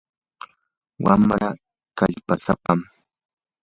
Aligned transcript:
wamraa 1.03 1.51
kallpasapam. 1.97 2.79